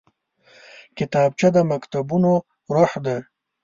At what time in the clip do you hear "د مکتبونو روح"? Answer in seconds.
1.55-2.91